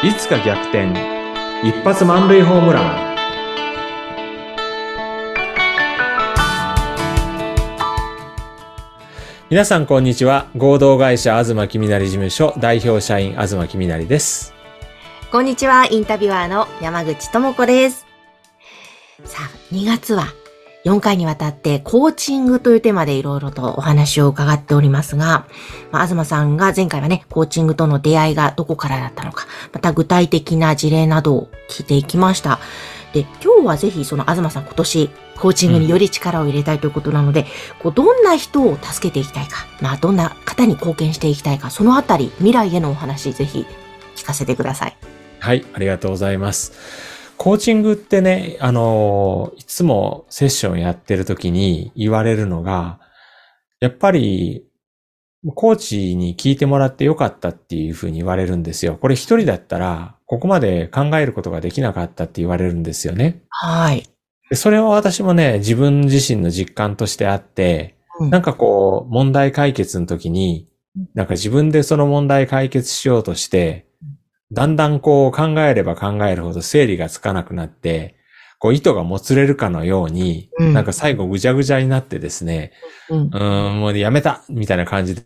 [0.00, 0.92] いつか逆転。
[1.64, 3.16] 一発満塁ホームラン。
[9.50, 10.46] 皆さんこんにちは。
[10.56, 14.54] 合同会社東きみなり事務所代表社員東きみなりです。
[15.32, 18.06] こんにちは、インタビュアーの山口智子です。
[19.24, 20.26] さあ、2月は
[20.88, 25.46] 4回にわたってコーチングというテーマでいろいろとお話を伺っておりますが、
[25.92, 32.58] まあ、東さんが前回はね、コーチングとの出会いがどこからだったのか、また具体的な事例などを聞いていきました。
[33.12, 37.44] で、今日はぜひその東さん今年コーチングにより力を入れたいということなので、
[37.80, 43.66] こうどんな人を助けていきたいか、まあどんな方に貢献していきたいか、そのあたり未来へのお話ぜひ
[44.16, 44.96] 聞かせてください。
[45.40, 53.00] はいありがとうございますコーチングってね、あの、いつもセッションやってる時に言われるのが、
[53.80, 54.64] やっぱり、
[55.54, 58.98] コーチに聞いてもらってよかったっていうふうに言われるんですよ。
[59.00, 63.42] これ一人だったら、ここまで考えることができなかったって言われるんですよね。
[63.50, 64.02] はい。
[64.50, 70.68] でそれは私もね、自分自身の実感としてあって、うんなんかこう、問題解決の時に、
[71.14, 73.86] なんか自分でその問題解決しようとして、
[74.52, 78.16] だんだんこう考えれば考えるほど整理がつかなくなって、
[78.58, 82.72] こう糸がもつれるかのように、うんなんか最後ぐちゃぐちゃになってですね、
[83.10, 83.30] うんう。
[83.30, 85.22] ーん、もうやめたみたいな感じで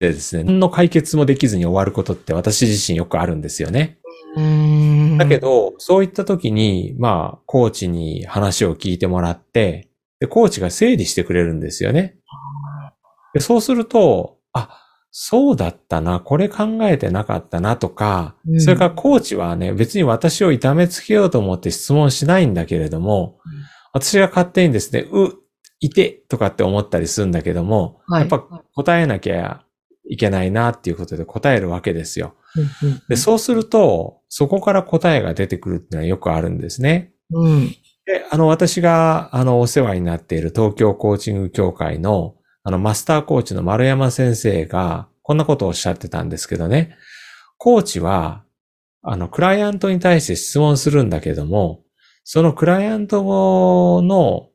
[0.00, 3.98] ですね、何の解決もできずに終わることって私自身よくあるんですよね。
[5.18, 9.88] だけ、ど、そういった時に、まあ、コーチに話を聞いてもらって、
[10.20, 12.16] で、コーチが整理してくれるんですよね。
[13.34, 14.80] でそうすると、あ、
[15.12, 23.52] そうだったな、これ考えてなかったなとか、うんそれからコーチはね、別に私を痛めつけようと思って質問しないんだけれども、うん
[23.92, 25.32] 私が勝手にですね、う、
[25.80, 28.38] いてとかって思ったりするんだけども、はいやっぱ
[28.74, 29.64] 答えなきゃ
[30.08, 32.34] いけないなっていうことで答えるわけですよ。
[32.82, 37.12] うんうんで、そうすると、そこから答えが出てくるっていうのはよくあるんですね。
[37.32, 37.68] うん。
[38.06, 46.96] で、あの、私が、あの、お世話になっている東京コーチング協会の、あの、マスターコーチの丸山先生が、こんなことをおっしゃってたんですけどね。
[47.58, 48.44] コーチは、
[49.02, 51.82] あの、クライアントに対して質問するんだけども、
[52.24, 54.48] そのクライアントの、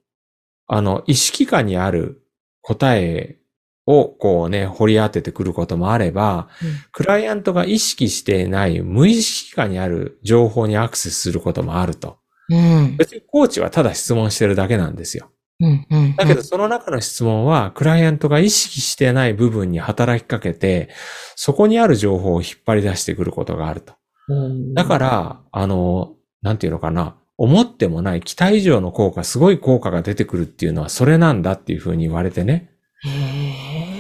[0.68, 2.22] あの、意識下にある
[2.62, 3.38] 答え
[3.86, 6.48] を、こうね、掘り当ててくることもあれば、
[6.92, 12.18] クライアントが意識していない無意識下にある情報にアクセスすることもあると。
[12.50, 12.98] うん。
[12.98, 15.32] 別にコーチはただ質問してるだけなんですよ。
[15.60, 15.88] うん。
[15.90, 16.16] うん。
[16.16, 20.90] だけどその中の質問はクライアントが意識してない部分に働きかけて、
[21.36, 23.94] そこにある情報を引っ張り出してくることがあると。
[24.28, 27.16] うん、だから、あの、なんていうのかな。
[27.38, 32.72] 思ってもない期待以上の効果、すごい効果が出てくるっていうのはそれなんだっていうふうに言われてね。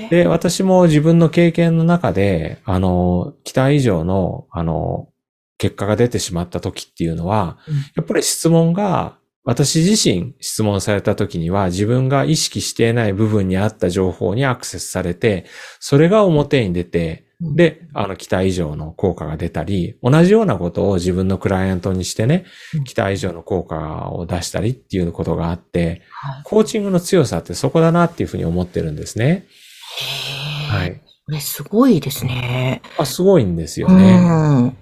[0.09, 5.09] で、私も自分の経験の中で、あの、期待以上の、あの、
[5.57, 15.45] 結果が出てしまった時っていうのは、うんやっぱり質問が、私自身質問された時には自分が意識していない部分にあった情報にアクセスされて、
[15.79, 22.45] それが表に出て、で、あの、期待以上の効果が出たり、同じようなことを自分のクライアントにしてね
[22.75, 29.45] うん、期待以上の効果を出したりっていうことがあって、はいコーチングの強さってそこだなっていうふうに思ってるんですね。
[30.71, 31.01] へーはい。
[31.25, 32.81] これすごいですね。
[32.97, 34.17] あ、すごいんですようね。
[34.17, 34.77] ん。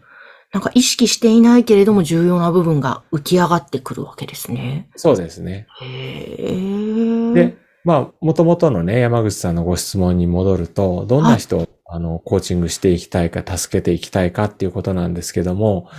[0.53, 4.87] なんか意識していないけれども重要な部分が浮き上がってくるわけですね。
[4.95, 5.65] そうですね。
[5.81, 7.33] へえ。
[7.33, 15.89] で、まあ、もともとのね、山口さんのご質問に戻ると、どんな人を、あの、コーチングしていきたいか、助けていきたいかっていうことなんですけども、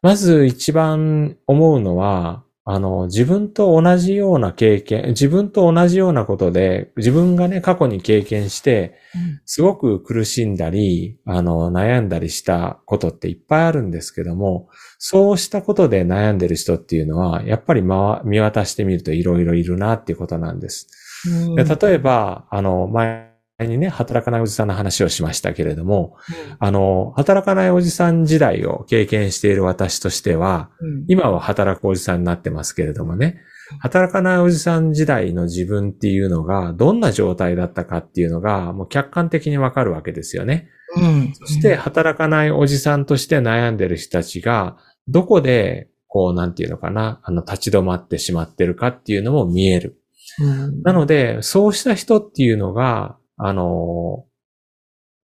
[0.00, 14.68] まず一番思うのは、あの、自分と同じような経験、自分と同じようなことで、自分がね、過去に経験して、うんすごく苦しんだり、あの、悩んだりしたことっていっぱいあるんですけども、
[14.98, 20.88] そうしたことで悩んでる人っていうのは、やっぱりま見渡してみるといろいろいるなっていうことなんです。
[21.26, 23.27] うんで例えば、あの、前
[23.66, 26.16] にね、働かないおじさんの話をしましたけれども、
[26.60, 31.04] あの、働かないおじさん時代を経験している私としては、うん。
[31.08, 33.40] 今は働くおじさんになってますけれどもね、
[33.80, 40.68] 働かないおじさん時代の自分っていうのがどんな状態だったかっていうのがもう客観的にわかるわけですよね。
[40.96, 41.32] うん。
[41.34, 44.78] そして働かないおじさんとして悩んでる人たちが
[45.08, 50.00] どこでこうなんていうのかな、あの立ち止まってしまってるかっていうのも見える。
[50.40, 50.82] うん。
[50.82, 54.24] なので、そうした人っていうのが、あの、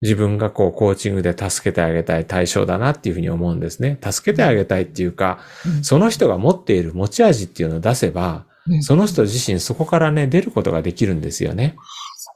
[0.02, 3.98] 自分がこうコーチングで助けてあげたい対象だなっていうふうに思うんですね。
[4.04, 5.84] 助けてあげたいっていうか、うん。
[5.84, 8.84] その人が持っている持ち味っていうのを出せば、うん。
[8.84, 11.78] その人自身そこからね、出ることができるんですよね。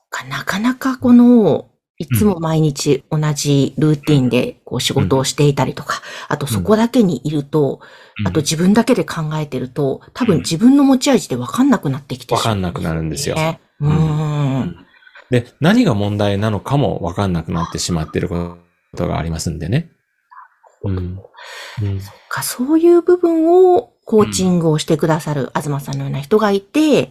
[0.10, 0.24] か。
[0.26, 1.68] なかなかこの、
[2.00, 7.82] いつも毎日同じルーティンでこう仕事をしていたりとか、あとそこだけにいると、
[8.24, 13.36] あと自分だけで考えてると、多分自分の持ち味で分かんなくなってきてわかんなくなるんですよ。
[13.80, 14.87] うーん。
[15.30, 18.58] で、何が問題なのかもわかんなくなってしまっているこ
[18.96, 19.92] とがありますんでね。
[20.84, 20.98] うん。
[20.98, 21.20] うん
[22.30, 27.10] か、そういう部分をコーチングをしてくださる東さんのような人がいて、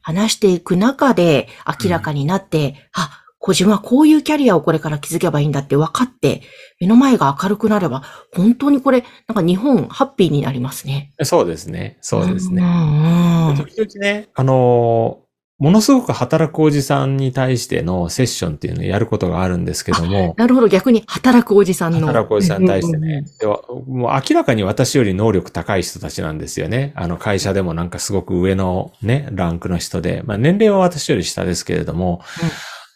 [0.00, 1.48] 話していく中で
[1.84, 6.42] 明らかになって、あ、こう自分はこういうキャリアをこれから築けばいいんだって分かって、
[6.80, 8.02] 目の前が明るくなれば、
[8.34, 11.12] 本当にこれ、なんか日本ハッピーになりますね。
[11.22, 11.98] そうですね。
[12.00, 12.62] そうですうね。
[12.62, 15.21] んうん時々ね、あのー
[15.62, 22.00] ものすごく働くおじさんに対してのセッションっていうのをやることがあるんですけども、なるほど、逆に働くおじさんの。
[22.08, 23.24] 働くおじさんに対してね。
[23.38, 26.92] ではもう明らかに私より能力高い人たちなんですよね。
[26.96, 32.22] あの会社でもなんかすごく上のね、ランクの人で、まあ年齢は私より下ですけれども、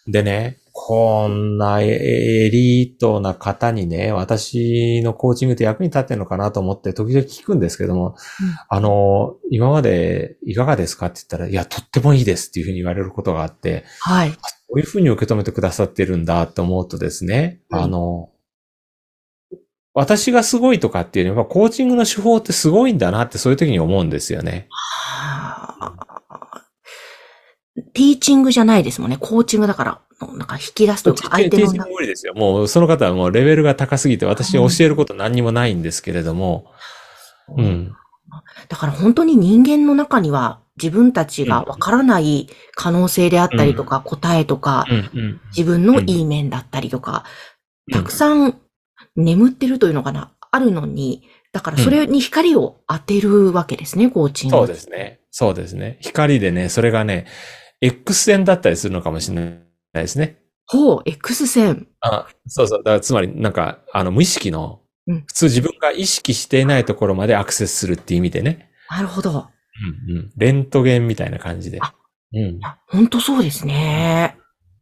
[0.08, 8.14] でね、こんなエリートな方にね、私のコーチングって役に立ってるのかなと思って時々聞くんですけども、
[8.68, 14.32] あの、今までいかがですかって言ったら、いや、とってもいいですっていうふうに言われることがあって、はい。
[14.32, 14.38] こ
[14.74, 18.30] ういうふうに受け止めてくださってるんだって思うとですね、うんあの、
[19.94, 24.68] 私がすごいとかっていうよりは、コーチングの手法ってすごいんだなってそういう時に思うんですよね。
[24.68, 26.15] はあ
[27.94, 29.18] ティーチングじゃないですもんね。
[29.18, 32.34] コーチングだから、なんか引き出すとか、相手のティーチング無理ですよ。
[32.34, 36.72] もうその方はもうレベルが高すぎて私に教えること何にもないんですけれども、
[37.56, 37.92] うん。
[38.68, 44.86] だから本当に人間の中には自分たちがわからない可能性であったりとか、答えとか。
[45.56, 47.56] 自分のいい面だったりとか、うん
[47.92, 48.60] たくさん
[49.14, 54.56] 眠ってるというのかな、あるのに、だからそれに光を当てるわけですね、コーチング。
[54.56, 55.20] そうですね。
[55.30, 55.98] そうですね。
[56.00, 57.26] 光でね、それがね、
[57.80, 59.58] X 線だったりするのかもしれない
[59.94, 60.38] ですね。
[60.66, 61.86] ほう、X 線。
[62.00, 62.78] あ、そうそう。
[62.78, 68.70] だからつまり、なんか、あの、無意識のうん、普通自分が意識していないところまでアクセスするっていう意味でね。
[68.90, 69.30] なるほど。
[70.10, 70.32] うんうん。
[70.36, 71.78] レントゲンみたいな感じで。
[71.80, 71.94] あ
[72.32, 72.60] うんい。
[72.60, 74.36] や、本当そうですね。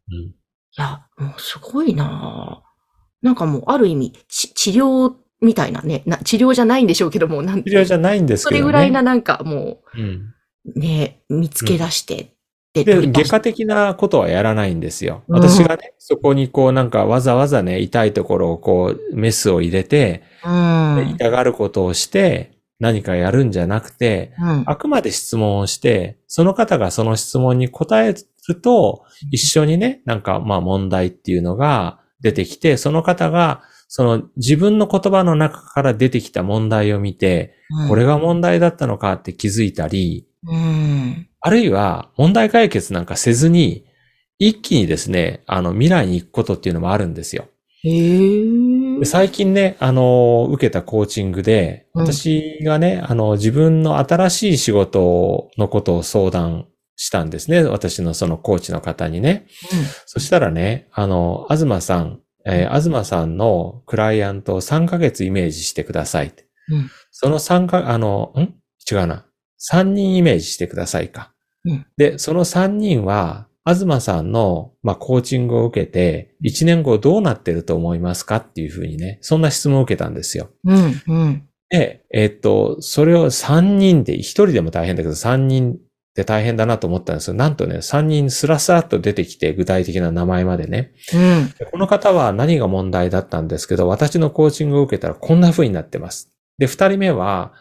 [0.08, 0.34] うん
[0.76, 8.60] いや、もうすごいなぁなんかもう、ある意味、ち治療みたいなねな、治療じゃないんでしょうけども、なん治療じゃないんですけどね。
[8.60, 10.34] それぐらいななんかもうん。
[10.74, 12.33] う、ね、見つけ出して、で
[12.82, 15.22] で、外科的なことはやらないんですよ。
[15.28, 21.06] うん私がね、そこにこうなんかわざわざね、痛いところをこう、メスを入れて、うん。
[21.06, 24.62] で痛がることをして、何かやるんじゃなくて、うん。
[24.66, 28.14] あくまで質問をして、その方がその質問に答え
[28.48, 41.28] ると、一緒にね、なんかまあ問題っていうのが出てきて、その方が、その自分の言葉の中から出てきた問題を見て、うんこれが問題だったのかって気づいたり、うん。
[41.40, 43.84] あるいは問題解決なんかせずに、
[44.38, 47.46] 一気にですね、あの未来に行くことっていうのもあるんですよ。
[49.04, 57.62] 最近ね、あの、受けたコーチングで、うん私がね、あの、自分の新しい仕事のことを相談したんですね。
[57.64, 59.46] 私のそのコーチの方にね。
[60.06, 66.32] そしたらね、あの、東さん、えー東さんのクライアントを3ヶ月イメージしてください。
[66.70, 68.54] うんその3か、あの、ん？
[68.90, 69.24] 違うな。
[69.70, 71.32] 3人イメージしてくださいか。
[71.64, 80.50] うんで、その3人は、東さんの、まあ、コーチングを受けて、1年後どうなってると思いますかっていうふうにね、そんな質問を受けたんですよ。
[80.64, 81.02] うん。
[81.06, 81.48] うん。
[81.70, 85.78] で、えっと、それを3人で、1人でも大変だけど、3人
[86.14, 87.34] で大変だなと思ったんですよ。
[87.34, 90.92] なんとね、3人スラスラっと出てきて、具体的な名前までね。
[91.14, 91.50] うん。
[91.58, 96.30] でこの方は何が問題だったんですけど、私のコーチングを受けたらこんな風になってます。
[96.58, 97.54] で、二人目は、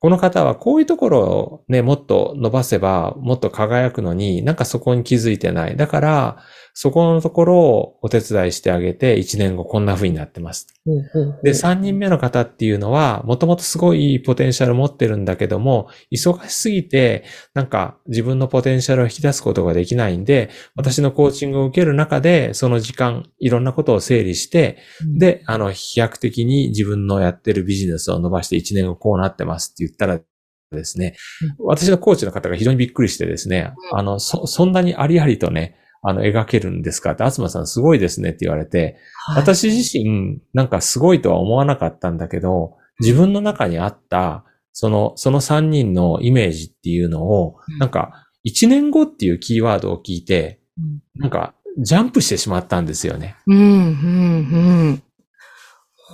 [0.00, 5.76] この方はこういうところをね、もっと伸ばせば、もっと輝くのに、なんかそこに気づいてない。
[5.76, 6.36] だから、
[6.80, 10.68] そこのところをお手伝いしてあげて、一年後こんな風になってます。
[10.84, 24.78] ほうほうほうで、三人目の方っていうのは、もともとすごいポテンシャル持ってるんだけども、忙しすぎて、なんか自分のポテンシャルを引き出すことができないんで、私のコーチングを受ける中で、その時間、いろんなことを整理して、
[25.18, 30.20] で、あの、飛躍的に自分のやってるビジネスを伸ばして1年後こうなってますって言ったら
[30.70, 31.16] ですね、
[31.58, 33.98] 私のコーチの方が非常にびっくりしてですね、うん。
[33.98, 37.12] あの、そ、そんなにありありとね、あの、描けるんですか？
[37.12, 53.36] って、東さんすごいですねって言われて、はい私自身、なんかすごいとは思わなかったんだけど、自分の中にあった、その、その3人のイメージっていうのをうん、なんか、1年後っていうキーワードを聞いて、うんなんか、ジャンプしてしまったんですよね。
[53.46, 55.02] うん、うん、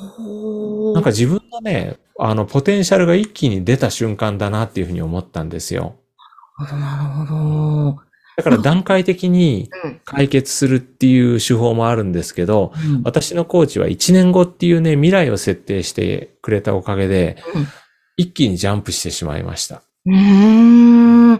[0.00, 0.93] うん。
[0.95, 5.97] なんか自分のね、あの、ポテンシャルが一気に出た瞬間だなっていうふうに思ったんですよ。
[6.59, 8.00] なるほど、なるほど。
[8.37, 10.00] だから段階的にうん。
[10.05, 17.67] 解決するっていう手法もあるんですけど、うん私のコーチは1年後っていうね、未来を設定してくれたおかげで、うん
[18.17, 19.83] 一気にジャンプしてしまいました。
[20.07, 21.35] うーん。
[21.35, 21.38] い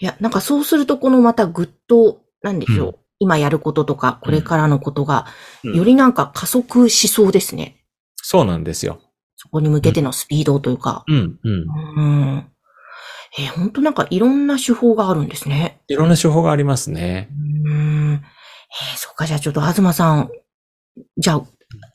[0.00, 2.88] や、なんかそうすると、このまたぐっと、なんでしょう。
[2.88, 5.26] うん今やることとか、これからのことが、
[5.62, 7.76] うんよりなんか加速しそうですね。
[8.16, 9.00] そうなんですよ。
[9.36, 11.04] そこに向けてのスピードというか。
[11.06, 11.66] うん、うん。
[11.96, 12.02] う
[12.36, 12.46] ん。
[13.38, 15.80] えー、本当なんかいろんな手法があるんですね。
[15.88, 17.28] いろんな手法がありますね。
[17.64, 18.12] うん。
[18.14, 20.30] えー、そっか、じゃあちょっと東さん、
[21.16, 21.40] じゃあ、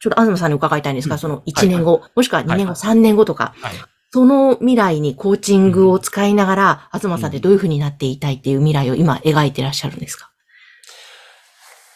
[0.02, 3.74] ちょっと東さんに伺いたいんですが、うんその1年後、もしくは2年後、はい3年後とか、はい。
[4.12, 10.32] その未来にコーチングを使いながら、東さんってどういう風になっていたいっていう未来を今描いてらっしゃるんですか？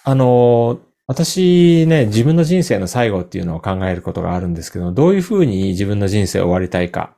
[0.05, 7.15] あの、私ね、自分の人生の最後っていうのを考えることがあるんですけど、どういうふうに自分の人生を終わりたいか、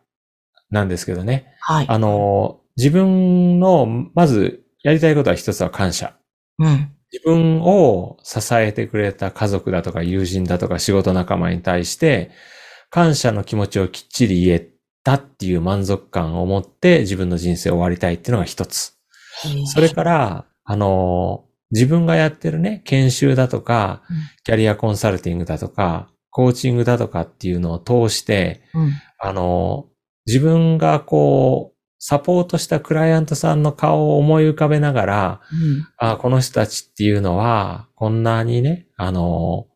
[0.69, 1.47] なんですけどね。
[1.61, 1.85] はい。
[1.87, 6.15] あの、自分の、まず、やりたいことは一つは感謝。
[6.59, 6.91] うん。
[7.11, 12.31] 自分を支えてくれた家族だとか友人だとか仕事仲間に対して、
[12.89, 14.69] 感謝の気持ちをきっちり言え
[15.03, 18.93] たっていう満足感を持って自分の人生を終わりたいっていうのが一つ。
[19.73, 28.91] それから、あの、自分がやってるね、研修だとかうん、キャリアコンサルティングだとか、コーチングだとかっていうのを通して、うん。
[29.19, 29.87] あの、
[30.25, 35.87] 自分がこう、サポートしたクライアントさんの顔を思い浮かべながら、うん。
[35.97, 39.67] あこの人たちっていうのは、こんなにね、あの、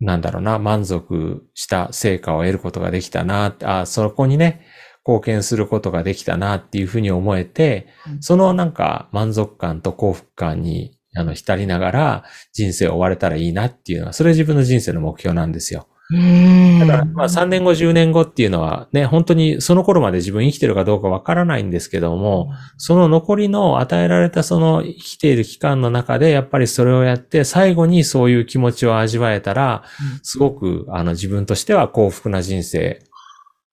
[0.00, 4.64] なんだろうな、満足した成果を得ることができたな、あそこにね、
[5.06, 15.88] 貢献することができたなっていうふうに思えて、うんそのなんか満足感と幸福感にあの浸りながら人生を終われたらいいなっていうのは、それ自分の人生の目標なんですよ。
[16.12, 16.78] うん。
[16.80, 29.84] だから、まあ3年後、10年後っていうのはね、本当にその頃まで自分生きてるかどうかわからないんですけども、その残りの与えられたその生きている期間の中で、やっぱりそれをやって、最後にそういう気持ちを味わえたら、
[30.22, 33.02] すごく、あの、自分としては幸福な人生、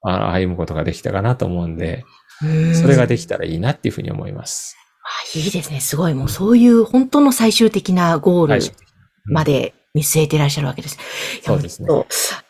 [0.01, 2.03] 歩むことができたかなと思うんで、
[2.44, 4.77] うんそれができたらいいなっていうふうに思います。
[5.03, 5.79] あいいですね。
[5.79, 6.13] すごい。
[6.13, 8.62] もうそういう本当の最終的なゴールはい
[9.29, 10.98] まで見据えていらっしゃるわけです。
[11.44, 11.89] そうですね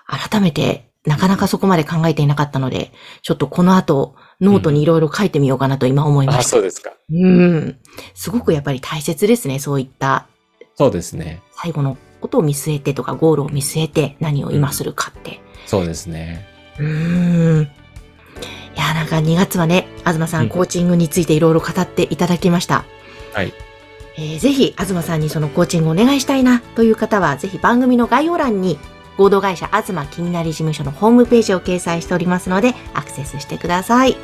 [0.06, 2.91] 改めて、なかなかそこまで考えていなかったので、
[3.22, 6.50] ちょっとこの後、ノートにいろいろ書いてみようかなと今思いまあ、した。
[6.51, 6.91] そうですか。
[7.12, 7.79] うん。
[8.13, 9.60] すごくやっぱり大切ですね。
[9.60, 10.27] そういった
[10.75, 11.41] そうですね。
[11.51, 15.41] 最後のことを見据えてとか、ゴールを見据えて何を今するかって。
[15.65, 16.46] そうですね。
[16.77, 17.63] うーん。
[17.63, 17.67] い
[18.79, 22.86] や、なんか2月はね、東さうんんコーチングについていろいろ語っていただきました。
[23.34, 23.53] はい。
[24.17, 28.79] えーぜひ、東さんにそのコーチングをお願いしたいなという方は、ぜひ番組の概要欄に、
[29.17, 34.17] 合同会社東気になり事務所のホームページを掲載しておりますので、アクセスしてください。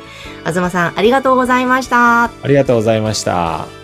[0.44, 2.24] 東さん、ありがとうございました。
[2.24, 3.83] ありがとうございました。